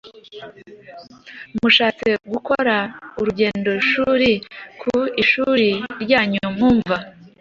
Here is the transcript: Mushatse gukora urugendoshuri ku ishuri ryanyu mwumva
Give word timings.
Mushatse 1.59 2.09
gukora 2.31 2.75
urugendoshuri 3.19 4.31
ku 4.81 4.97
ishuri 5.21 5.69
ryanyu 6.01 6.41
mwumva 6.53 6.95